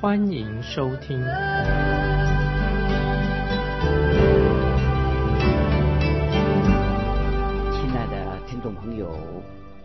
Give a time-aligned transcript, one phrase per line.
[0.00, 1.18] 欢迎收听。
[1.18, 1.28] 亲
[7.90, 9.14] 爱的听众朋友，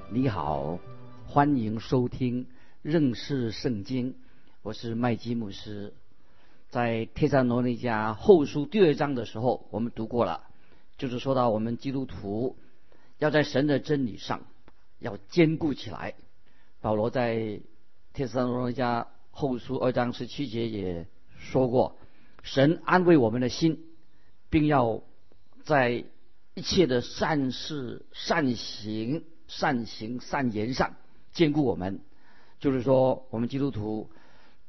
[0.09, 0.79] 你好，
[1.27, 2.47] 欢迎收听
[2.81, 4.15] 认识圣经。
[4.61, 5.93] 我是麦基牧师。
[6.69, 10.43] 在帖撒罗尼迦后书第二章的时候，我们读过了，
[10.97, 12.55] 就是说到我们基督徒
[13.17, 14.43] 要在神的真理上
[14.97, 16.13] 要坚固起来。
[16.79, 17.59] 保罗在
[18.13, 21.97] 帖撒罗尼迦后书二章十七节也说过，
[22.41, 23.83] 神安慰我们的心，
[24.49, 25.01] 并要
[25.65, 26.05] 在
[26.53, 30.95] 一切的善事、善行、善行、善言上
[31.33, 31.99] 兼顾我们。
[32.61, 34.09] 就是说，我们基督徒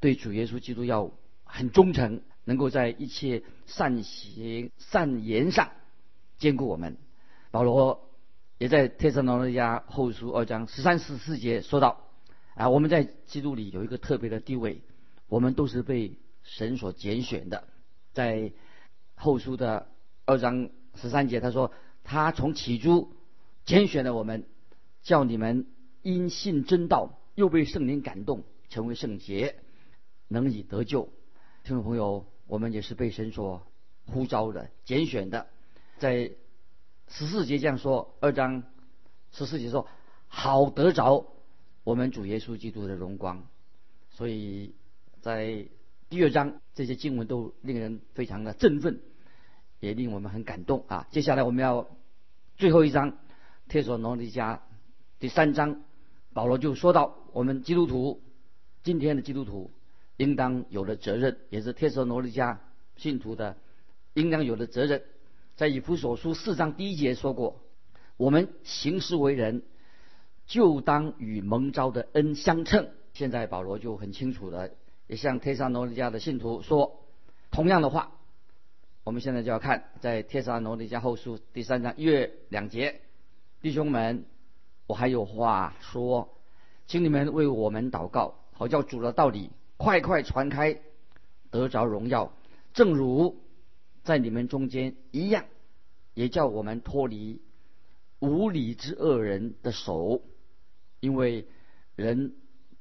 [0.01, 1.13] 对主耶稣基督要
[1.45, 5.71] 很忠诚，能够在一切善行、善言上
[6.39, 6.97] 兼顾我们。
[7.53, 8.11] 保罗
[8.59, 12.06] 也在帖撒罗尼迦后书二章十三、十四节说到：
[12.57, 14.81] 啊，我们在基督里有一个特别的地位，
[15.29, 17.69] 我们都是被神所拣选的。
[18.15, 18.51] 在
[19.15, 19.89] 后书的
[20.25, 21.71] 二章十三节，他说
[22.03, 23.13] ：“他从起初
[23.67, 24.47] 拣选了我们，
[25.03, 25.67] 叫你们
[26.01, 29.57] 因信真道，又被圣灵感动，成为圣洁，
[30.27, 31.11] 能以得救。”
[31.63, 33.67] 听众朋友，我们也是被神所
[34.07, 35.47] 呼召的、拣选的。
[35.99, 36.31] 在
[37.09, 38.63] 十四节这样说，二章
[39.31, 39.87] 十四节说
[40.27, 41.27] ：“好得着
[41.87, 43.47] 我们主耶稣基督的荣光。”
[44.11, 44.75] 所以
[45.21, 45.69] 在
[46.09, 48.99] 第二章这些经文都令人非常的振奋，
[49.79, 51.07] 也令我们很感动啊！
[51.13, 51.89] 接下来我们要
[52.57, 53.13] 最后一章
[53.69, 54.57] 《帖所罗尼迦》
[55.21, 55.85] 第三章，
[56.33, 58.21] 保罗就说到我们基督徒
[58.83, 59.71] 今天的基督徒
[60.17, 62.59] 应当有的责任，也是帖所罗尼迦
[62.97, 63.57] 信徒的
[64.15, 65.05] 应当有的责任。
[65.55, 67.61] 在以弗所书四章第一节说过，
[68.17, 69.63] 我们行事为人，
[70.47, 72.89] 就当与蒙召的恩相称。
[73.13, 74.75] 现在保罗就很清楚的。
[75.07, 77.05] 也向帖撒罗尼迦的信徒说
[77.51, 78.13] 同样的话。
[79.05, 83.03] 我们现在就要看在帖撒罗尼迦后书第三章一月两节，
[83.61, 84.25] 弟兄们，
[84.89, 86.29] 我还有话说，
[86.89, 90.81] 请你们为我们祷告，好叫主的道理快快传开，
[91.53, 92.33] 得着荣耀，
[92.75, 93.37] 正如
[94.03, 95.45] 在你们中间一样，
[96.15, 97.41] 也叫我们脱离
[98.19, 100.21] 无理之恶人的手，
[101.07, 101.47] 因为
[101.95, 102.35] 人。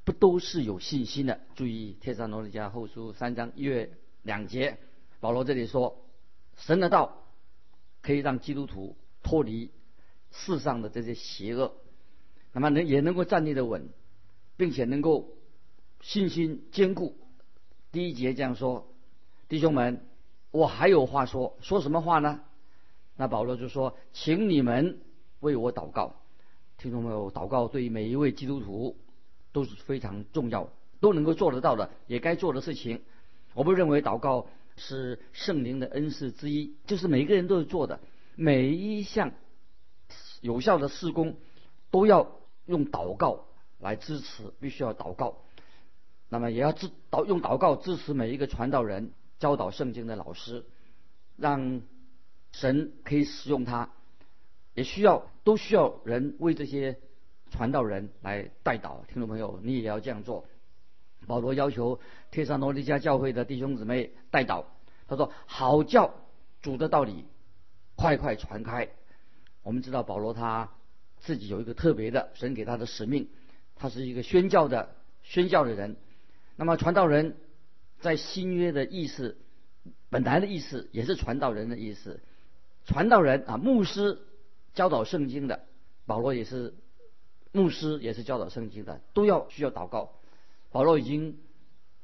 [0.06, 1.40] 不都是有信心的？
[1.56, 4.78] 注意《帖撒罗尼迦后书》三章一月两节，
[5.20, 6.06] 保罗这里说
[6.56, 7.24] ：“神的道
[8.04, 9.72] 可以让基督徒脱离
[10.30, 11.74] 世上的这些邪恶，
[12.54, 13.90] 那么能也能够站立的稳，
[14.58, 15.36] 并且能够
[16.02, 17.18] 信心坚固。”
[17.92, 18.94] 第一节这样说
[19.50, 20.06] ：“弟兄们，
[20.52, 22.42] 我还有话说，说什么话呢？”
[23.18, 25.02] 那保罗就说：“请你们
[25.40, 26.22] 为我祷告。”
[26.78, 28.98] 听众朋友，祷告对于每一位基督徒。
[29.56, 30.70] 都是非常重要，
[31.00, 33.04] 都能够做得到的，也该做的事情。
[33.54, 38.02] 我不认为祷告是圣灵的恩赐之一，就是每一个人都是做的。
[38.36, 39.32] 每一项
[40.42, 41.38] 有效的施工
[41.90, 43.46] 都要用祷告
[43.80, 45.38] 来支持，必须要祷告。
[46.28, 50.66] 那么也要支祷用祷告支持每一个传道人、教导圣经的老师，
[51.38, 51.82] 让
[52.52, 53.90] 神可以使用他。
[54.76, 57.00] 也需要都需要人为这些。
[57.52, 60.46] 传道人来带导，听众朋友，你也要这样做。
[61.26, 64.66] 保罗要求帖撒罗尼迦教会的弟兄姊妹带导，
[65.08, 66.16] 他说：“好教
[66.62, 67.24] 主的道理
[67.96, 68.90] 快快传开。”
[69.64, 70.72] 我们知道保罗他
[71.20, 73.30] 自己有一个特别的神给他的使命，
[73.76, 75.96] 他是一个宣教的宣教的人。
[76.58, 77.38] 那么传道人
[78.02, 79.38] 在新约的意思，
[80.10, 82.22] 本来的意思也是传道人的意思。
[82.86, 84.20] 传道人啊，牧师
[84.76, 85.66] 教导圣经的，
[86.06, 86.76] 保罗也是。
[87.52, 90.12] 牧师也是教导圣经的，都要需要祷告。
[90.74, 91.38] 保罗已经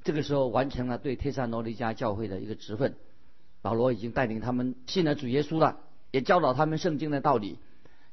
[0.02, 2.96] 这个时候完成了对帖撒罗尼迦教会的一个职分。
[3.62, 5.82] 保罗已经带领他们信了主耶稣了，
[6.12, 7.60] 也教导他们圣经的道理。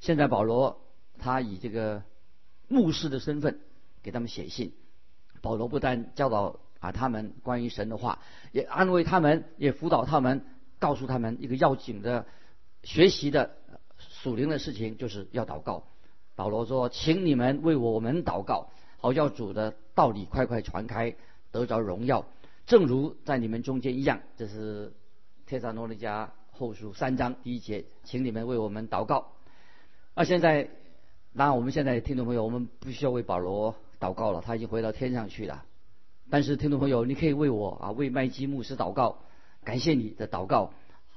[0.00, 0.81] 现在保罗
[1.20, 2.02] 他以这个
[2.66, 3.61] 牧师的身份
[4.02, 4.72] 给他们写信。
[5.40, 8.19] 保罗不但教导啊他们关于神的话，
[8.50, 10.44] 也安慰他们，也辅导他们，
[10.81, 12.26] 告诉他们一个要紧的
[12.82, 13.57] 学习的
[14.23, 15.85] 属灵的事情，就是要祷告。
[16.35, 21.15] 保罗说：“请你们为我们祷告，好叫主的道理快快传开，
[21.50, 22.26] 得着荣耀。
[22.67, 24.20] 正如在你们中间一样。
[24.37, 24.93] 这是
[25.47, 29.32] 帖撒罗尼迦后书三章第一节，请你们为我们祷告。
[30.15, 30.69] 那现在，
[31.37, 35.64] 当然我们现在听众朋友，我们不需要为保罗祷告了，他已经回到天上去了。
[36.31, 39.21] 但是听众朋友，你可以为我啊，为麦基牧师祷告，
[39.64, 40.73] 感谢你的祷告，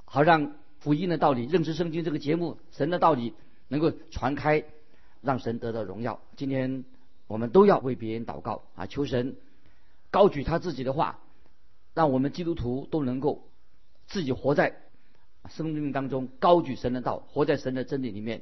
[0.05, 3.33] 好让福音的道理、认识圣经这个节目、神的道理
[3.69, 4.65] 能够传开，
[5.21, 6.19] 让神得到荣耀。
[6.35, 6.83] 今天
[7.27, 9.37] 我们都要为别人祷告啊，求神
[10.09, 11.19] 高举他自己的话，
[11.93, 13.47] 让我们基督徒都能够
[14.07, 14.75] 自己活在
[15.49, 18.41] 生命当中，高举神的道，活在神的真理里面。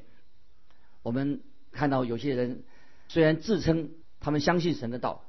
[1.04, 1.42] 我们
[1.72, 2.64] 看到有些人
[3.08, 5.24] 虽然自称他们相信神的道。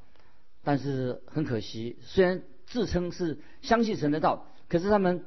[0.62, 5.24] 但是很可惜，虽然自称是相信神的道，可是他们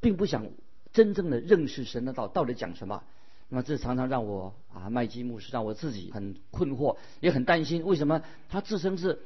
[0.00, 0.48] 并不想
[0.94, 3.02] 真正的认识神的道到底讲什么。
[3.50, 7.84] 那么这常常让我啊麦基牧师让我自己很困惑，也很担心。
[7.84, 9.20] 为什么他自称是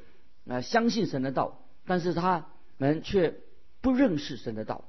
[0.49, 2.47] 啊相信神的道，但是他
[2.79, 3.37] 们却
[3.81, 4.83] 不认识神的道？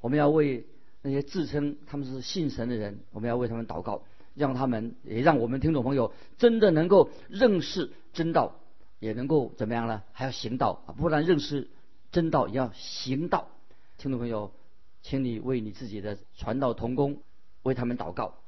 [0.00, 0.66] 我们要为
[1.02, 4.02] 那些自称他们是信神的人，我们要为他们祷告，
[4.34, 8.56] 让他们也让我们听众朋友真的能够认识真道。
[8.98, 10.04] 也能够怎么样呢？
[10.12, 10.94] 还要行道啊！
[10.96, 11.68] 不但认识
[12.12, 13.48] 真道，也要行道。
[13.98, 14.52] 听众朋友，
[15.02, 17.22] 请你为你自己的传道同工
[17.62, 18.38] 为他们祷告。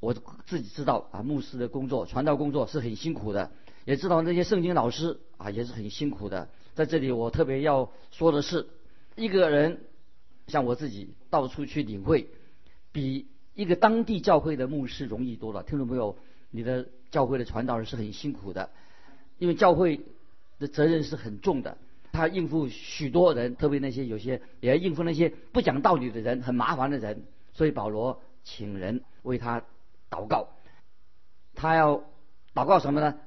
[0.00, 0.12] 我
[0.46, 3.50] 自己知道啊，牧师的工作、传道工作是很辛苦的，
[3.84, 6.48] 也知道那些圣经老师啊也是很辛苦的。
[6.74, 8.66] 在这里，我特别要说的是，
[9.16, 9.80] 一个人
[10.48, 12.28] 像我自己到处去领会，
[12.92, 15.62] 比一个当地教会的牧师容易多了。
[15.62, 16.18] 听众朋友，
[16.50, 18.70] 你的教会的传道人是很辛苦的。
[19.38, 20.00] 因为教会
[20.58, 21.76] 的责任是很重的，
[22.14, 27.24] 他应付许多人，特别那些有些也要应付那些不讲道理的人，很麻烦的人。
[27.52, 29.62] 所以保罗请人为他
[30.08, 30.48] 祷告，
[31.54, 32.04] 他要
[32.54, 33.18] 祷告什么呢？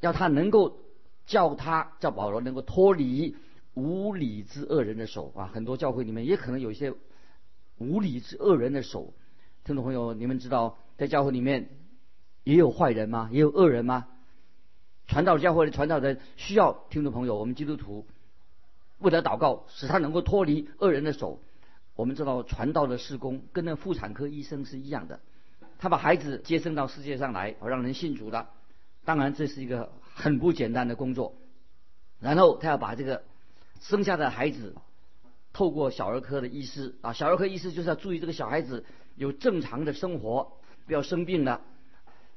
[0.00, 0.78] 要他能够
[1.26, 3.36] 叫他叫保罗能够脱离
[3.74, 5.50] 无理之恶人的手啊！
[5.52, 6.92] 很多教会里面也可能有一些
[7.78, 9.14] 无理之恶人的手。
[9.64, 11.70] 听众朋友，你们知道在教会里面
[12.44, 13.30] 也有坏人吗？
[13.32, 14.08] 也有恶人吗？
[15.10, 18.06] 传道教会的传道人需要听众朋友，我们基督徒
[19.00, 21.40] 为了祷告，使他能够脱离恶人的手。
[21.96, 25.18] 我们知道传道的施工跟那妇产科医生是一样的，
[25.80, 28.46] 他把孩子接生到世界上来，让人信主的。
[29.04, 31.34] 当然这是一个很不简单的工作。
[32.20, 33.24] 然后他要把这个
[33.80, 34.76] 生下的孩子
[35.52, 38.84] 透过小儿科的医师啊，小儿科医师就是要注意这个小孩子
[39.16, 40.52] 有正常的生活，
[40.86, 41.62] 不要生病了，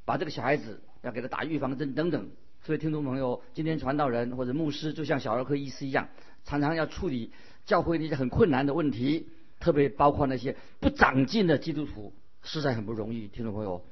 [0.05, 2.31] 把这个小孩子要给他打预防针等等。
[2.65, 6.07] 所以，听众朋友，今天传道人或者牧师就像小儿科医师一样，
[6.45, 7.33] 常常要处理
[7.65, 9.27] 教会那些很困难的问题，
[9.59, 13.27] 特别包括那些不长进的基督徒，实在很不容易。
[13.27, 13.83] 听众朋友，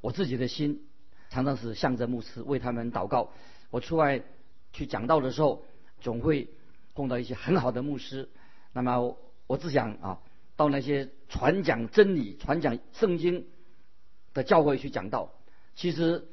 [0.00, 0.82] 我自己的心
[1.30, 3.30] 常常是向着牧师为他们祷告。
[3.70, 4.20] 我出外
[4.72, 5.62] 去讲道的时候，
[6.00, 6.48] 总会
[6.96, 8.28] 碰到一些很好的牧师。
[8.72, 9.16] 那么，
[9.46, 10.18] 我只想啊，
[10.56, 13.46] 到那些传讲真理、传讲圣经
[14.34, 15.32] 的教会去讲道。
[15.76, 16.26] 其实。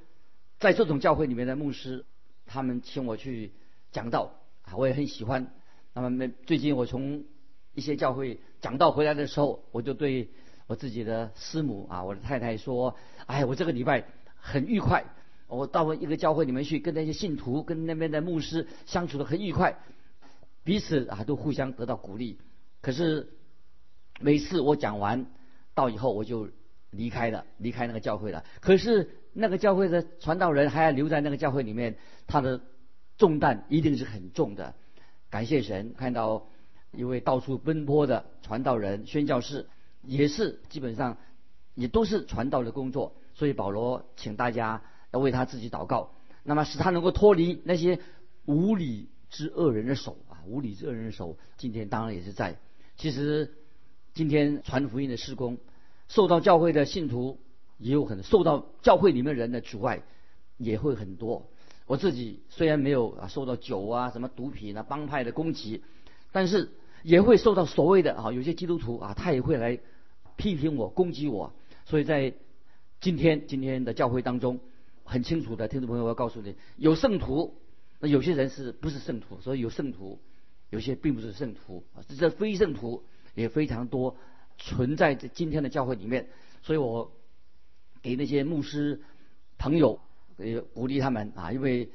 [0.58, 2.06] 在这种教会里面的牧师，
[2.46, 3.52] 他们请我去
[3.92, 4.32] 讲道
[4.62, 5.52] 啊，我也很喜欢。
[5.94, 7.26] 那么，最近我从
[7.74, 10.30] 一些教会讲道回来的时候，我就对
[10.68, 12.96] 我自己的师母啊，我的太太说
[13.28, 15.06] ：“哎，我这个礼拜很愉快，
[15.48, 19.78] 我到一个教会里面去，跟那些信徒、跟那边的牧师相处的很愉快，
[20.64, 22.40] 彼此啊都互相得到鼓励。
[22.82, 23.34] 可是
[24.22, 25.26] 每次我讲完
[25.74, 26.50] 到以后，我就
[26.92, 28.46] 离开了，离开那个教会了。
[28.62, 29.20] 可是。
[29.38, 32.62] 那个教会的传道人还要留在那个教会里面，他的
[33.18, 34.74] 重担一定是很重的。
[35.30, 36.48] 感谢神，看到
[36.94, 39.68] 一位到处奔波的传道人、宣教士，
[40.04, 41.18] 也是基本上
[41.74, 43.18] 也都是传道的工作。
[43.34, 46.12] 所以保罗请大家要为他自己祷告，
[46.44, 48.00] 那么使他能够脱离那些
[48.46, 50.48] 无理之恶人的手啊！
[50.48, 52.56] 无理之恶人的手，今天当然也是在。
[52.96, 53.54] 其实
[54.14, 55.58] 今天传福音的施工，
[56.08, 57.38] 受到教会的信徒。
[57.78, 60.04] 也有很受到教会里面人的阻碍，
[60.58, 61.48] 也会很多。
[61.88, 65.84] 我自己虽然没有啊受到酒啊什么毒品啊帮派的攻击，
[66.32, 66.72] 但是
[67.04, 69.78] 也会受到所谓的啊有些基督徒啊他也会来
[70.36, 71.54] 批评我攻击我。
[71.86, 72.34] 所以在
[73.02, 74.60] 今天今天的教会当中，
[75.04, 77.54] 很清楚的听众朋友我要告诉你，有圣徒，
[78.00, 79.40] 那有些人是不是圣徒？
[79.42, 80.20] 所以有圣徒，
[80.70, 83.04] 有些并不是圣徒啊，这非圣徒
[83.36, 84.16] 也非常多
[84.58, 86.30] 存在在今天的教会里面。
[86.64, 87.12] 所以我。
[88.06, 89.02] 给那些牧师
[89.58, 90.00] 朋友，
[90.38, 91.90] 呃，鼓励他们啊，因为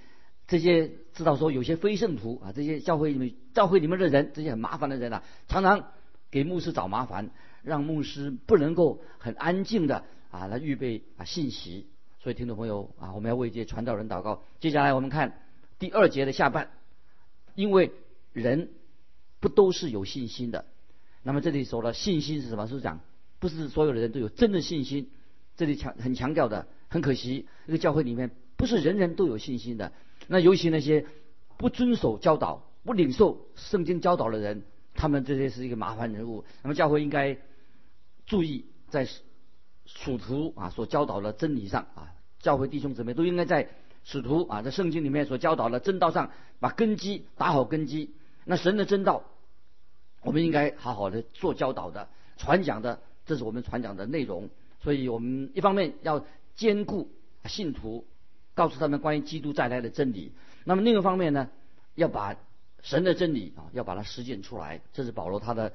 [0.48, 5.92] 这些知道说有些非圣徒啊，这些教会里面教会里面的人，这些很麻烦的人啊，常常
[6.28, 7.30] 给牧师找麻烦，
[7.62, 11.86] 让牧师不能够很安静的啊来预备啊信息。
[12.18, 14.42] 所以听众朋友啊，我们要为这些传道人祷告。
[14.58, 15.40] 接下来我们看
[15.78, 16.70] 第二节的下半，
[17.54, 17.92] 因为
[18.32, 18.70] 人
[19.38, 20.64] 不都是有信心的。
[21.22, 22.66] 那么这里说了，信心是什么？
[22.66, 22.98] 是讲
[23.38, 25.08] 不是所有的人都有真的信心。
[25.60, 29.92] 这里强很强调的，很可惜，这个教会里面不是人人都有信心的。
[30.26, 31.04] 那尤其那些
[31.58, 34.62] 不遵守教导、不领受圣经教导的人，
[34.94, 36.46] 他们这些是一个麻烦人物。
[36.62, 37.36] 那么教会应该
[38.24, 39.06] 注意在
[39.84, 43.68] 属徒啊所教导的真理上啊，教会弟兄姊妹都应该在
[44.02, 48.14] 使徒啊在圣经里面所教导的真道上把根基打好根基。
[48.46, 49.24] 那神的真道，
[50.22, 54.48] 我们应该好好的做教导的、传讲的，这是我们传讲的内容。
[54.80, 57.10] 所以我们一方面要兼顾
[57.44, 58.06] 信徒，
[58.54, 60.32] 告诉他们关于基督再来的真理；
[60.64, 61.48] 那么另一方面呢，
[61.94, 62.36] 要把
[62.82, 64.80] 神的真理啊，要把它实践出来。
[64.92, 65.72] 这是保罗他的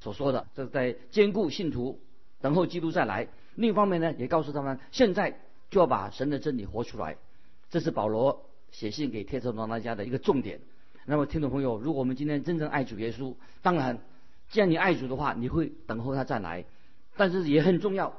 [0.00, 2.00] 所说的，这是在兼顾信徒，
[2.40, 3.28] 等候基督再来。
[3.54, 5.38] 另一方面呢，也告诉他们现在
[5.70, 7.16] 就要把神的真理活出来。
[7.70, 10.60] 这是保罗写信给天主罗那家的一个重点。
[11.06, 13.98] 那么听众朋友，如果我们今天真正爱主耶稣，当然，
[14.48, 16.64] 既然你爱主的话，你会等候他再来。
[17.16, 18.14] 但是也很重要。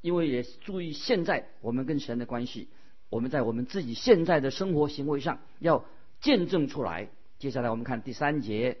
[0.00, 2.68] 因为也注意现在我们跟神的关系，
[3.10, 5.84] 我们在我们自己现在的生活行为上要
[6.20, 7.08] 见证出来。
[7.38, 8.78] 接下来我们看第三节，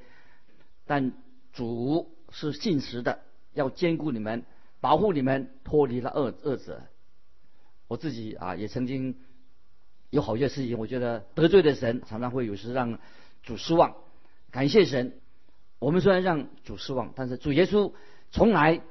[0.86, 1.12] 但
[1.52, 3.20] 主是信实的，
[3.52, 4.44] 要兼顾你们，
[4.80, 6.82] 保护你们，脱离了恶恶者。
[7.88, 9.16] 我自己啊也曾经
[10.10, 12.98] 有好些事情，我觉得得罪的神，常常会有时让
[13.42, 13.96] 主失望。
[14.50, 15.18] 感谢神，
[15.80, 17.92] 我们虽然让主失望，但是主耶稣
[18.30, 18.82] 从来。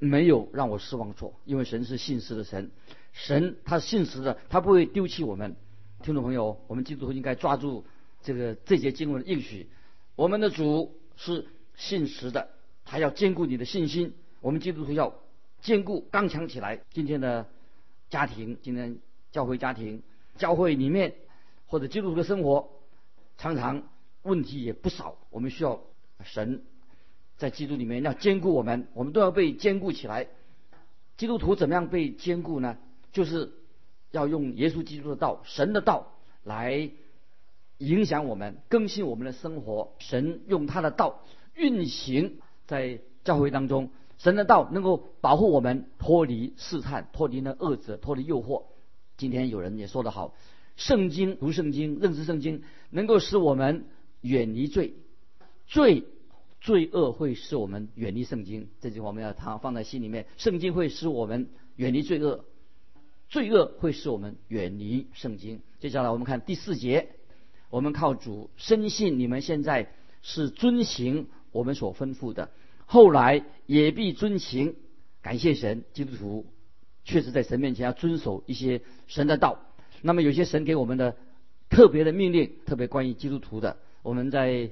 [0.00, 2.70] 没有让我失望过，因为神是信实的神，
[3.12, 5.54] 神他是信实的，他不会丢弃我们。
[6.02, 7.84] 听众朋友，我们基督徒应该抓住
[8.22, 9.68] 这个这节经文的应许，
[10.16, 12.48] 我们的主是信实的，
[12.84, 14.14] 他要兼顾你的信心。
[14.40, 15.14] 我们基督徒要
[15.60, 16.80] 兼顾刚强起来。
[16.90, 17.46] 今天的
[18.08, 18.98] 家庭，今天
[19.30, 20.02] 教会家庭，
[20.38, 21.14] 教会里面
[21.66, 22.70] 或者基督徒的生活，
[23.36, 23.82] 常常
[24.22, 25.82] 问题也不少，我们需要
[26.24, 26.62] 神。
[27.40, 30.28] 在基督里面要兼顾我们，我们都要被兼顾起来。
[31.16, 32.76] 基督徒怎么样被兼顾呢？
[33.12, 33.52] 就是
[34.10, 36.12] 要用耶稣基督的道、神的道
[36.44, 36.90] 来
[37.78, 39.94] 影响我们、更新我们的生活。
[40.00, 48.64] 神用他的道运行在教会当中，神的道能够保护我们脱离试探、脱离那恶者、脱离诱惑。
[49.16, 50.34] 今天有人也说得好，
[50.76, 53.86] 圣经读圣经、认识圣经，能够使我们
[54.20, 54.92] 远离罪，
[55.66, 56.04] 罪。
[56.60, 60.26] 罪恶会使我们远离圣经，这句话我们要常放在心里面。
[60.36, 62.44] 圣经会使我们远离罪恶，
[63.30, 65.62] 罪恶会使我们远离圣经。
[65.78, 67.08] 接下来我们看第四节，
[67.70, 69.90] 我们靠主深信你们现在
[70.20, 72.50] 是遵行我们所吩咐的，
[72.84, 74.76] 后来也必遵行。
[75.22, 76.44] 感谢神，基督徒
[77.04, 79.58] 确实在神面前要遵守一些神的道。
[80.02, 81.16] 那么有些神给我们的
[81.70, 84.70] 特别的命令，特别关于基督徒的，我们在。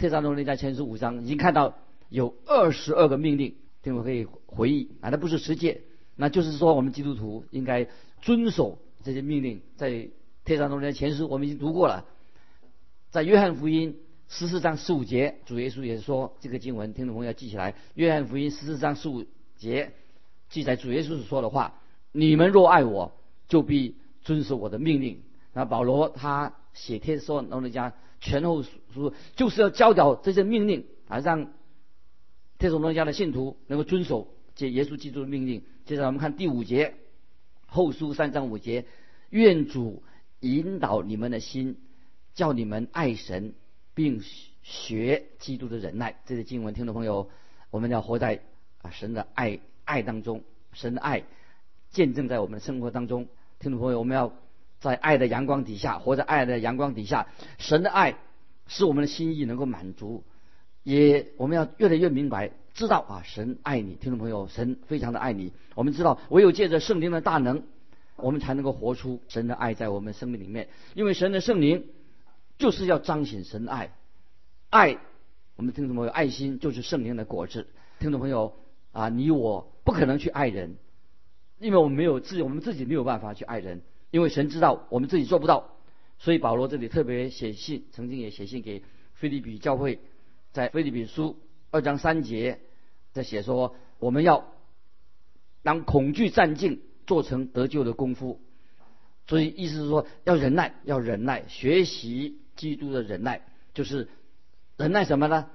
[0.00, 1.74] 特撒罗尼迦前书五章已经看到
[2.08, 5.82] 有二十二个命令，听我可以回忆啊，那不是十诫，
[6.16, 7.86] 那就是说我们基督徒应该
[8.22, 9.60] 遵守这些命令。
[9.76, 10.08] 在
[10.46, 12.06] 特撒罗尼迦前书我们已经读过了，
[13.10, 17.74] 在约翰福音十四章十五节，主耶稣也说这个经文，听众朋友要记起来。
[17.92, 19.26] 约翰福音十四章十五
[19.58, 19.92] 节
[20.48, 21.78] 记载主耶稣所说的话
[22.10, 23.12] ：“你们若爱我，
[23.48, 25.20] 就必遵守我的命令。”
[25.52, 27.92] 那保罗他写帖撒罗尼迦。
[28.20, 31.52] 前后书就是要教导这些命令啊，让
[32.58, 35.62] 特种罗家的信徒能够遵守这耶稣基督的命令。
[35.86, 36.94] 接着我们看第五节，
[37.66, 38.84] 后书三章五节，
[39.30, 40.02] 愿主
[40.40, 41.78] 引导你们的心，
[42.34, 43.54] 叫你们爱神，
[43.94, 44.20] 并
[44.62, 46.20] 学基督的忍耐。
[46.26, 47.30] 这些经文，听众朋友，
[47.70, 48.42] 我们要活在
[48.82, 51.24] 啊神的爱爱当中，神的爱
[51.90, 53.28] 见证在我们的生活当中。
[53.58, 54.32] 听众朋友，我们要。
[54.80, 58.16] 在爱的阳光底下，活在爱的阳光底下，神的爱
[58.66, 60.24] 使我们的心意能够满足。
[60.82, 65.52] 也我们要越来越明白，知道啊，神爱你，听众朋友，神非常的爱你。
[65.74, 67.62] 我们知道，唯有借着圣灵的大能，
[68.16, 70.68] 我们才能够活出神的爱在我们生命里面。
[70.94, 71.84] 因为神的圣灵
[72.56, 73.90] 就是要彰显神的爱，
[74.70, 74.96] 爱
[75.56, 77.66] 我们听众朋友，爱心就是圣灵的果子。
[77.98, 78.54] 听众朋友
[78.92, 80.76] 啊，你我不可能去爱人，
[81.58, 83.82] 因为我们没有自己，我们自己没有办法去爱人。
[84.10, 85.70] 因为神知道我们自己做不到，
[86.18, 88.82] 所以保罗这里特别写信，曾经也写信给
[89.14, 90.00] 菲利比教会，
[90.52, 91.36] 在菲利比书
[91.70, 92.60] 二章三节
[93.12, 94.52] 在写说，我们要
[95.62, 98.40] 当恐惧战尽，做成得救的功夫。
[99.26, 103.42] 所以意思是说，要忍耐，要忍耐，学习基督的忍耐，
[103.74, 104.08] 就是
[104.76, 105.48] 忍耐什么呢？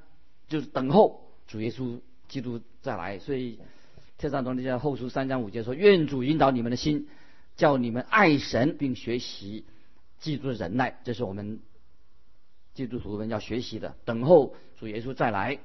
[0.48, 3.20] 就是等候主耶稣基督再来。
[3.20, 3.60] 所以
[4.18, 7.08] 天上同在后书三章五节说，愿主引导你们的心。
[7.56, 9.66] 叫你们爱神，并学习
[10.20, 11.60] 记住忍耐，这是我们
[12.74, 15.60] 基督徒们要学习的，等候主耶稣再来。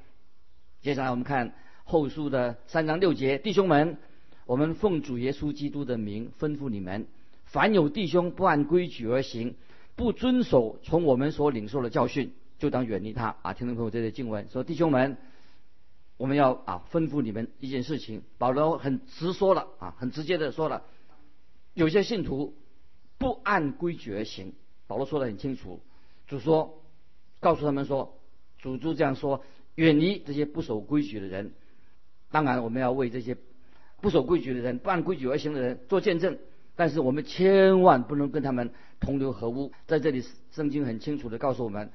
[0.81, 3.97] 接下来我们看后书的三章六节，弟兄们，
[4.45, 7.07] 我们奉主耶稣基督的名吩咐你们：
[7.45, 9.55] 凡有弟兄不按规矩而行，
[9.95, 13.35] 不遵守从我们所领受的教训，就当远离他。
[13.41, 15.17] 啊，听众朋友，这些经文说，弟兄们，
[16.17, 18.23] 我们要啊吩咐你们一件事情。
[18.37, 20.83] 保罗很直说了啊，很直接的说了，
[21.73, 22.55] 有些信徒
[23.17, 24.53] 不按规矩而行。
[24.87, 25.79] 保罗说的很清楚，
[26.27, 26.83] 主说，
[27.39, 28.19] 告诉他们说，
[28.57, 29.43] 主就这样说，
[29.75, 31.53] 远离这些不守规矩的人。
[32.29, 33.37] 当然，我们要为这些
[34.01, 36.37] 不守规矩的人、不按规矩而行的人做见证。
[36.75, 39.71] 但是，我们千万不能跟他们同流合污。
[39.87, 41.91] 在这里，圣经很清楚的告诉我们，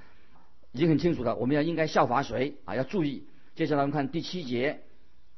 [0.73, 2.75] 已经很清楚了，我们要应该效法谁啊？
[2.76, 3.25] 要注意。
[3.54, 4.83] 接下来我们看第七节，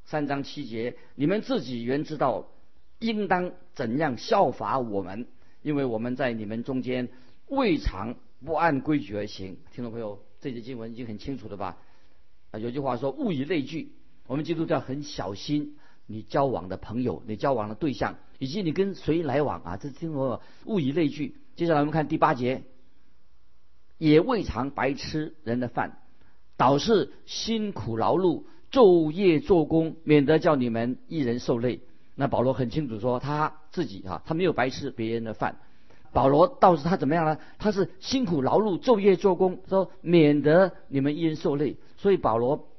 [0.04, 2.48] 三章七节，你们自己原知道，
[2.98, 5.26] 应当怎样效法我们，
[5.62, 7.08] 因为我们在你们中间。
[7.50, 8.14] 未尝
[8.44, 11.78] 不按规矩而行，听众朋友，这节经文已经很清楚了吧？
[12.50, 13.92] 啊，有句话说“物以类聚”，
[14.28, 19.76] 我们基督教很小心你交往的朋友，你交往的对象，以及你跟谁来往啊？
[19.78, 21.36] 这听众朋友，“物以类聚”。
[21.56, 22.64] 接下来我们看第八节，
[23.96, 26.02] 也未尝白吃人的饭，
[26.58, 31.80] 倒是辛苦劳碌，昼夜做工，免得叫你们一人受累。
[32.20, 35.60] 那保罗很清楚说，他自己哈，他没有白吃别人的饭。
[36.12, 37.38] 保罗倒是他怎么样呢？
[37.58, 41.76] 他是辛苦劳碌，昼夜做工，说免得你们一人受累。
[41.96, 42.70] 所以保罗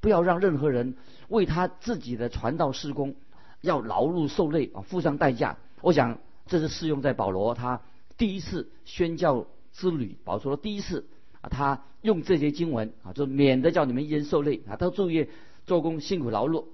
[0.00, 0.96] 不要让任何人
[1.28, 3.14] 为他自己的传道事工
[3.60, 5.56] 要劳碌受累啊，付上代价。
[5.80, 7.80] 我想这是适用在保罗他
[8.18, 10.18] 第一次宣教之旅。
[10.24, 11.06] 保罗说第一次
[11.42, 15.28] 啊，他用这些经文啊，就免得叫你们一人受累啊，都昼夜
[15.64, 16.64] 做工，辛苦劳碌。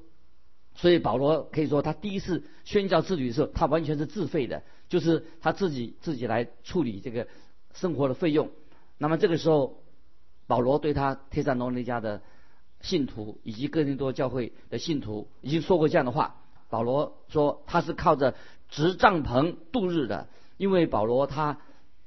[0.74, 7.26] 所以保罗可以说，他第一次宣教之旅的时候，他完全是自费的，就是他自己自己来处理这个
[7.74, 8.50] 生活的费用。
[8.98, 9.82] 那么这个时候，
[10.46, 12.22] 保罗对他帖撒罗尼迦的
[12.80, 16.36] 信徒以及哥林多教会的信徒已经说过这样的话。
[16.70, 18.36] 保罗说他是靠着
[18.68, 21.58] 执帐篷度日的，因为保罗他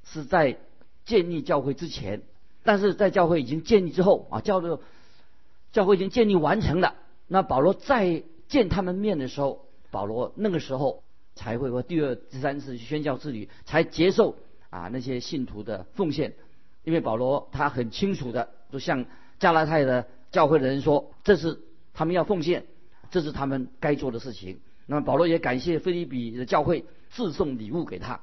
[0.05, 0.57] 是在
[1.03, 2.21] 建立教会之前，
[2.63, 4.79] 但是在教会已经建立之后啊，教会
[5.73, 6.95] 教会已经建立完成了，
[7.27, 14.35] 那保罗在见他们面的时候，保罗那个时候才会说第二、第三次宣教之旅才接受
[14.69, 16.35] 啊那些信徒的奉献，
[16.83, 19.07] 因为保罗他很清楚的就向
[19.39, 21.59] 加拉太的教会的人说，这是
[21.95, 22.65] 他们要奉献，
[23.09, 24.59] 这是他们该做的事情。
[24.85, 28.21] 那么保罗也感谢菲利比的教会自送礼物给他，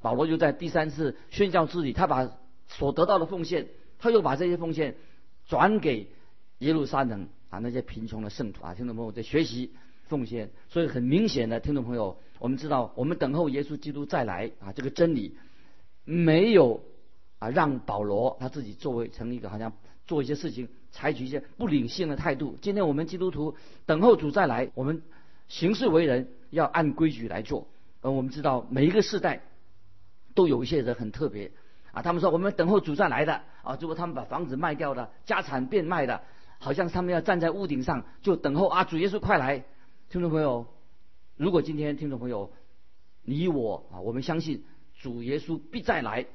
[0.00, 2.32] 保罗就在第三次宣教之旅，他把
[2.66, 3.68] 所得到的奉献，
[4.00, 4.96] 他又把这些奉献
[5.46, 6.08] 转给
[6.58, 7.28] 耶路撒冷。
[7.50, 9.72] 啊，那些贫穷的圣徒啊，听众朋友在学习
[10.04, 15.36] 奉献，所以很明显的，听众朋友，我们知道，我们等候耶稣基督再来啊，这个真理
[16.04, 16.80] 没有
[17.40, 19.72] 啊让保罗他自己作为成一个好像
[20.06, 22.56] 做一些事情，采取一些不理性的态度。
[22.62, 25.02] 今天我们基督徒等候主再来，我们
[25.48, 27.66] 行事为人要按规矩来做。
[28.00, 29.42] 而我们知道每一个世代
[30.34, 31.50] 都有一些人很特别
[31.92, 36.22] 啊，他们说我们等候主再来的啊，如果他们把房子卖掉的，家产变卖的。
[36.62, 39.64] 好像他们要站在屋顶上，就等候啊，主耶稣快来！
[40.10, 40.66] 听众朋友，
[41.38, 42.52] 如果今天听众朋友
[43.22, 44.62] 你我啊，我们相信
[44.98, 46.26] 主耶稣必再来，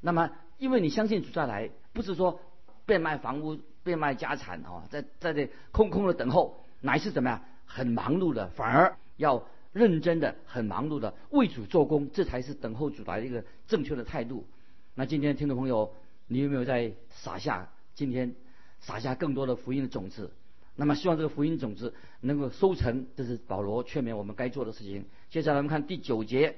[0.00, 2.38] 那么因为你相信主再来，不是说
[2.86, 7.42] 变卖房屋、变卖家产啊，在在这空空的等候，乃是怎么样？
[7.66, 14.46] 很忙碌的，反而要认真的、很忙碌的为主做工，这才是等候主来的一个正确的态度。
[14.94, 15.92] 那今天听众朋友，
[16.28, 18.36] 你有没有在撒下今天？
[18.82, 20.32] 撒下更多的福音的种子，
[20.74, 25.06] 那么希望这个福音种子能够收成，这是保罗劝勉我们该做的事情。
[25.30, 26.56] 接下来我们看第九节，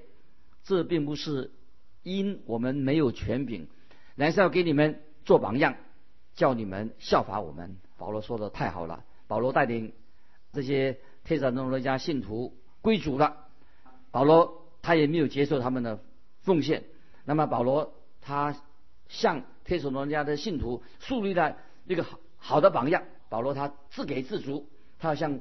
[0.65, 1.51] 这并不是
[2.03, 3.69] 因我们没有权柄，
[4.15, 5.77] 乃是要给你们做榜样，
[6.35, 7.77] 叫你们效法我们。
[7.99, 9.93] 保罗说的太好了，保罗带领
[10.53, 13.37] 这些天撒罗家信徒归主了，
[14.11, 16.03] 保罗他也没有接受他们的
[16.41, 16.85] 奉献，
[17.27, 18.57] 那么保罗他
[19.09, 21.59] 向天撒罗家的信徒树立了。
[21.87, 24.69] 一个好好的榜样，保罗他自给自足，
[24.99, 25.41] 他要向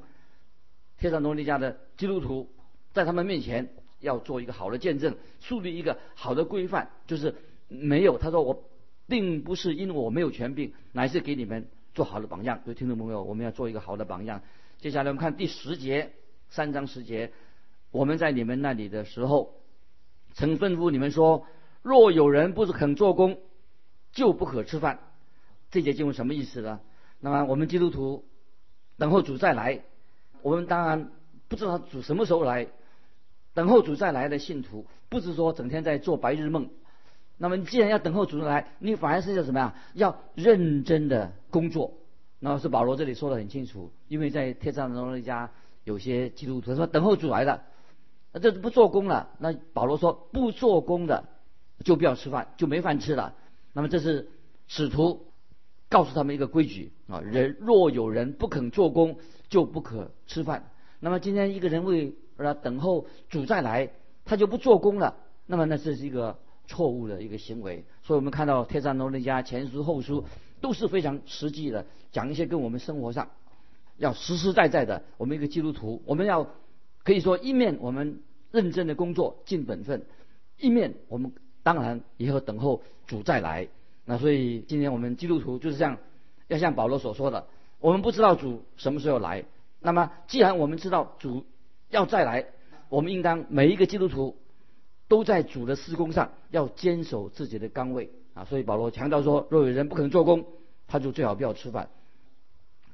[0.98, 2.50] 天上罗尼家的基督徒，
[2.94, 7.36] 在他们面前要做一个好的见证，树立一个好的规范，就是
[7.68, 8.70] 没有他说我
[9.08, 12.62] 并不是因为我没有权柄，乃是给你们做好的榜样。
[12.64, 14.42] 所以听众朋友，我们要做一个好的榜样。
[14.80, 16.14] 接下来我们看第十节，
[16.50, 17.32] 三章十节，
[17.92, 19.56] 我们在你们那里的时候，
[20.34, 21.46] 曾吩咐你们说，
[21.82, 23.40] 若有人不是肯做工，
[24.12, 25.00] 就不可吃饭。
[25.74, 26.80] 这节经文什么意思呢？
[27.20, 28.24] 那么我们基督徒
[29.00, 29.82] 等候主再来，
[30.44, 31.10] 我们当然
[31.48, 32.68] 不知道主什么时候来。
[33.56, 36.70] 等候主再来的信徒，不是说整天在做白日梦。
[37.38, 39.76] 那么你既然要等候主来，你反而是要什么呀？
[39.94, 41.94] 要认真的工作。
[42.38, 45.50] 那么是保罗这里说的很清楚，因为在天上的那家
[45.84, 47.64] 有些基督徒说等候主来了，
[48.32, 49.32] 那这不做工了。
[49.40, 51.26] 那保罗说不做工的
[51.84, 53.34] 就不要吃饭，就没饭吃了。
[53.74, 54.30] 那么这是
[54.68, 55.28] 使徒
[55.94, 60.72] 告诉他们一个规矩啊：人若有人不肯做工，就不可吃饭。
[61.00, 63.92] 那么今天一个人为了等候主再来，
[64.26, 67.86] 他就不做工了，那么那这是一个错误的一个行为。
[68.02, 70.26] 所以我们看到天上罗那家前书后书。
[70.64, 73.32] 都是非常实际的，讲一些跟我们生活上
[73.98, 75.04] 要实实在在的。
[75.18, 76.48] 我们一个基督徒，我们要
[77.04, 80.06] 可以说一面我们认真的工作尽本分，
[80.58, 83.68] 一面我们当然也要等候主再来。
[84.06, 85.98] 那所以今天我们基督徒就是像
[86.48, 87.48] 要像保罗所说的，
[87.80, 89.46] 我们不知道主什么时候来。
[89.80, 91.46] 那么既然我们知道主
[91.90, 92.46] 要再来，
[92.90, 94.38] 我们应当每一个基督徒
[95.08, 98.10] 都在主的施工上要坚守自己的岗位。
[98.34, 100.44] 啊，所以保罗强调说，若有人不肯做工，
[100.88, 101.90] 他就最好不要吃饭。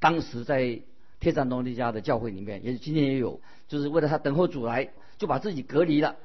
[0.02, 0.82] 当时在
[1.22, 6.18] 天山东利家的教会里面，也今天也有，就是为了他等候主来，就把自己隔离了，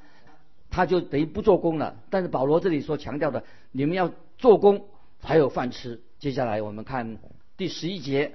[0.75, 2.03] 他就等于不做工了。
[2.11, 4.87] 但是保罗这里所强调的，你们要做工，
[5.21, 6.01] 才有饭吃。
[6.19, 7.19] 接下来我们看
[7.57, 8.33] 第十一节，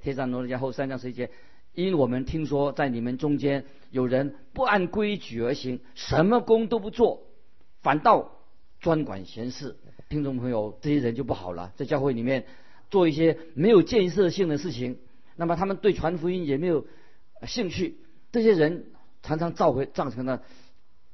[0.00, 1.30] 天山东利家后三章十一节，
[1.74, 7.22] 因我们听说在你们中间有人不按规矩而行，什么工都不做，
[7.82, 8.30] 反倒
[8.78, 9.76] 专管闲事。
[10.08, 12.46] 听众朋友，这些人就不好了，在教会里面
[12.90, 14.98] 做一些没有建设性的事情，
[15.34, 16.86] 那么他们对传福音也没有
[17.44, 17.96] 兴趣。
[18.30, 18.84] 这些人
[19.24, 20.42] 常常造回造成了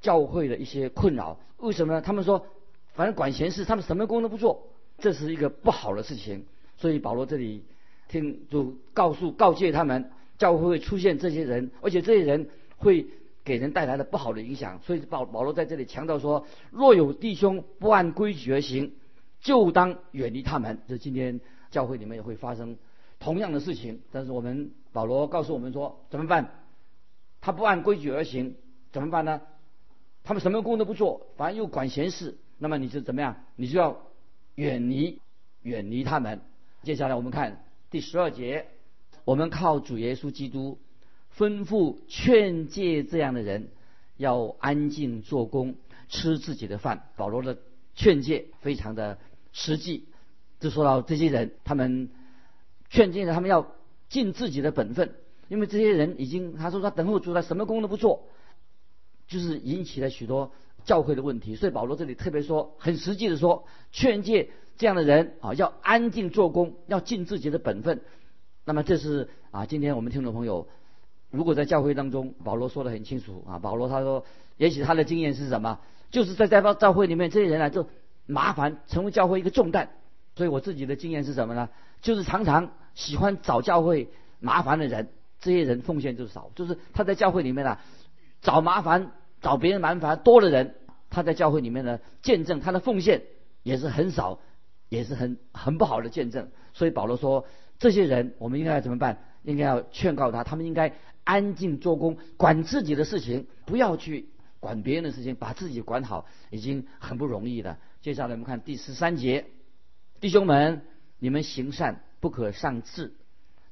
[0.02, 1.38] 教会的一些困扰。
[1.56, 2.02] 为什么呢？
[2.02, 2.46] 他们说，
[2.92, 6.44] 反正管闲事，他们什么工都不做，这是一个不好的事情。
[6.76, 7.64] 所以保罗这里
[8.08, 13.06] 听就告诉告诫他们，教会会出现这些人，而且这些人会。
[13.44, 18.92] 给人带来了不好的影响，所以保保罗在这里强调说：若有弟兄不按规矩而行，
[19.40, 20.78] 就当远离他们。
[20.86, 21.40] 这今天
[21.72, 22.76] 教会里面也会发生
[23.18, 26.54] 同样的事情，但是我们保罗告诉我们说怎么办？
[27.40, 28.54] 他不按规矩而行，
[28.92, 29.40] 怎么办呢？
[30.24, 33.44] 他们什么工都不做，反而又管闲事，那么你就怎么样？
[33.56, 34.02] 你就要
[34.54, 35.20] 远离
[35.62, 36.40] 远离他们。
[36.82, 38.66] 接下来我们看第十二节，
[39.24, 40.78] 我们靠主耶稣基督。
[41.34, 43.70] 吩咐劝诫这样的人
[44.18, 45.76] 要安静做工，
[46.10, 47.08] 吃自己的饭。
[47.16, 47.56] 保罗的
[47.94, 49.18] 劝诫非常的
[49.50, 50.04] 实际，
[50.60, 52.10] 就说到这些人，他们
[52.90, 53.72] 劝诫他们要
[54.10, 55.14] 尽自己的本分，
[55.48, 58.28] 因为这些人已经他说他等候主，他什么工都不做，
[59.32, 60.52] 就是引起了许多
[60.84, 61.56] 教会的问题。
[61.56, 68.02] 所以保罗这里特别说，很实际的说，劝诫这样的人啊，要安静做工，要尽自己的本分。
[68.64, 70.68] 那么这是啊，今天我们听众朋友。
[71.30, 74.26] 如果在教会当中，保罗说的很清楚啊，保罗他说，
[74.58, 75.80] 也许他的经验是什么？
[76.10, 77.88] 就是在在教会里面，这些人啊，就
[78.26, 79.88] 麻烦，成为教会一个重担。
[80.36, 81.70] 所以我自己的经验是什么呢？
[82.02, 85.08] 就是常常喜欢找教会麻烦的人，
[85.40, 86.50] 这些人奉献就少。
[86.54, 87.78] 就是他在教会里面呢，
[88.42, 90.74] 找麻烦，找别人麻烦多的人，
[91.10, 93.24] 他在教会里面呢，见证他的奉献
[93.62, 94.40] 也是很少，
[94.88, 96.48] 也是很很不好的见证。
[96.72, 97.46] 所以保罗说，
[97.78, 99.18] 这些人我们应该怎么办？
[99.42, 100.94] 应该要劝告他，他们应该。
[101.24, 107.78] 安静做工，管自己的事情，不要去管别人的事情，把自己管好，已经很不容易了。
[108.00, 109.46] 接下来我们看第十三节，
[110.20, 110.82] 弟兄们，
[111.20, 113.12] 你们行善不可上志。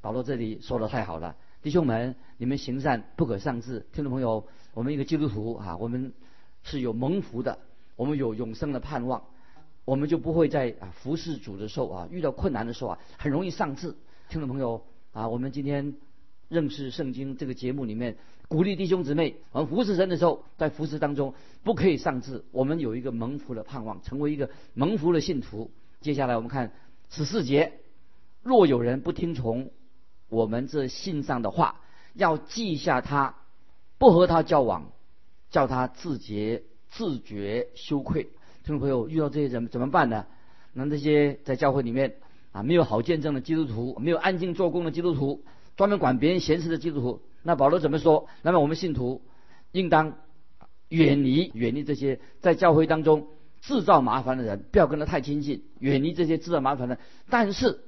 [0.00, 3.84] 保罗这里说的太好了，弟兄们，你们行善不可上志。
[3.92, 6.12] 听众朋友，我们一个基督徒啊，我们
[6.62, 7.58] 是有蒙福的，
[7.96, 9.22] 我们有永生的盼望，
[9.84, 13.96] 我们就不会在啊服侍主的时候啊，遇到困难的时候啊，很容易丧志。
[14.28, 15.94] 听众朋友啊，我们今天。
[16.50, 18.16] 认识圣经这个节目里面，
[18.48, 22.44] 鼓励弟兄姊妹，我们服侍神的时候，在服侍当中不可以丧志。
[22.50, 25.70] 我们有一个蒙福的盼望，成为一个蒙福的信徒。
[26.00, 26.72] 接下来我们看
[27.08, 27.74] 十四节：
[28.42, 29.70] 若有人不听从
[30.28, 31.82] 我们这信上的话，
[32.14, 33.36] 要记下他，
[34.00, 34.92] 不和他交往，
[35.50, 38.22] 叫他自觉自觉羞愧。
[38.64, 40.24] 听众朋友，遇到这些人怎么办呢？
[40.72, 42.14] 那这些在教会里面
[42.50, 45.44] 啊，没有好见证的基督徒，没有安静做工的基督徒。
[45.76, 48.26] 专门管别人闲事的基督徒，那保罗怎么说？
[48.40, 49.20] 那么我们信徒
[49.70, 50.16] 应当
[50.88, 53.28] 远离远离这些在教会当中
[53.60, 56.98] 制造麻烦的人，不要跟他太亲近，远离这些制造麻烦的。
[57.28, 57.80] 但是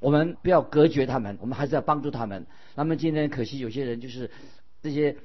[0.00, 2.46] 我们不要隔绝他们，我们还是要帮助他们。
[2.74, 4.30] 那么今天可惜有些人就是
[4.82, 5.16] 这些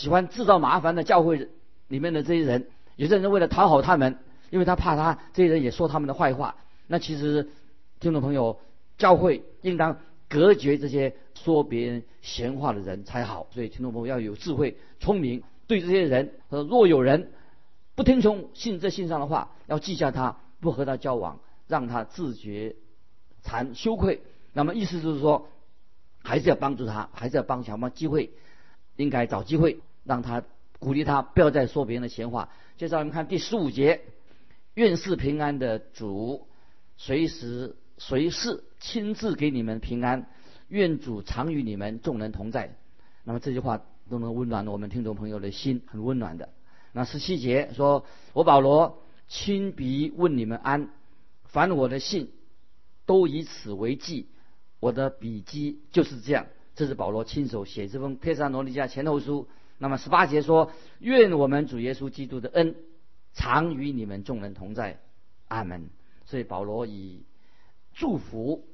[0.00, 1.48] 喜欢制造麻烦的教会
[1.88, 6.56] 里面的这些人，有些人为了讨好他们，因为他怕他这些人也说他们的坏话。
[6.86, 7.50] 那其实
[7.98, 8.58] 听众朋友，
[8.96, 9.98] 教会应当。
[10.32, 15.42] 隔绝这些说别人闲话的人才好，所以听众朋友要有智慧、聪明。
[15.66, 17.32] 对这些人，他说若有人
[17.96, 22.76] 不听从信这信上的话，要记下他，不和他交往，让他自觉
[23.42, 24.22] 惭羞愧。
[24.52, 25.48] 那么意思就是说，
[26.22, 28.30] 还是要帮助他，还是要帮想帮机会，
[28.94, 29.80] 应该找机会
[30.10, 30.42] 让他
[30.80, 32.48] 鼓励他，不要再说别人的闲话。
[32.76, 34.00] 接着我们看第十五节，
[34.74, 36.48] 愿是平安的主，
[36.96, 40.26] 随时随时亲自给你们平安。
[40.66, 42.76] 愿主常与你们众人同在。
[43.22, 46.48] 那么这句话都能温暖我们听众朋友的心，很温暖的。
[46.90, 50.90] 那十七节说：“我保罗亲笔问你们安，
[51.44, 52.32] 凡我的信
[53.06, 54.26] 都以此为记。
[54.80, 59.46] 我的笔记就是这样。”这是保罗亲手写这封《帖撒罗尼迦前后书》。
[59.80, 62.76] 那么十八节说：“愿我们主耶稣基督的恩
[63.32, 65.00] 常与你们众人同在。”
[65.48, 65.90] 阿门。
[66.24, 67.24] 所以保罗以
[67.94, 68.68] 祝福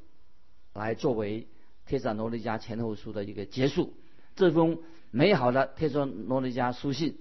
[0.75, 1.49] 来作为。
[1.88, 3.92] 帖撒罗尼迦前后书的一个结束，
[4.35, 4.81] 这封
[5.12, 7.16] 美好的帖撒罗尼迦书信，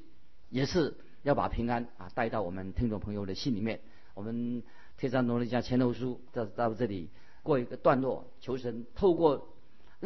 [0.50, 3.82] 也是要把平安啊带到我们听众朋友的心里面。
[4.16, 4.64] 我们
[4.98, 7.12] 帖撒罗尼迦前后书到到这里
[7.44, 9.55] 过一个段落，求神透过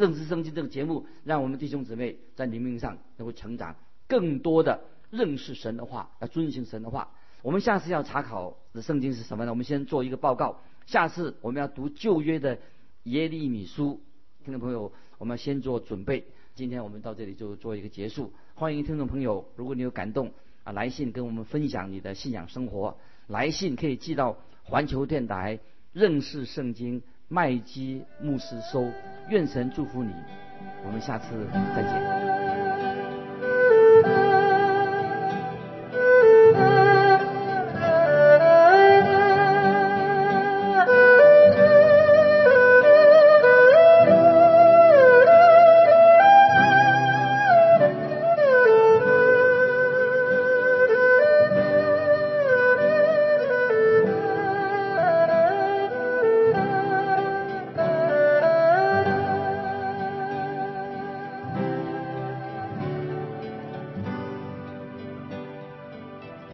[0.00, 3.76] 认知圣经这个节目，让我们弟兄姊妹在灵命上能够成长，
[4.08, 7.10] 更多的认识神的话，要遵循神的话。
[7.42, 9.50] 我们下次要查考的圣经是什么呢？
[9.50, 10.58] 我们先做一个报告。
[10.86, 12.58] 下次我们要读旧约的
[13.02, 14.00] 耶利米书。
[14.42, 16.24] 听众朋友，我们要先做准备。
[16.54, 18.32] 今天我们到这里就做一个结束。
[18.54, 20.32] 欢迎听众朋友，如果你有感动
[20.64, 22.96] 啊，来信跟我们分享你的信仰生活。
[23.26, 25.60] 来信可以寄到环球电台
[25.92, 27.02] 认识圣经
[27.32, 28.90] 麦基牧师收。
[29.28, 30.12] 愿神祝福你，
[30.84, 32.59] 我们下次再见。